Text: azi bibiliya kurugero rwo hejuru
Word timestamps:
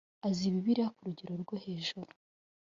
azi 0.27 0.45
bibiliya 0.53 0.93
kurugero 0.95 1.33
rwo 1.41 1.55
hejuru 1.63 2.11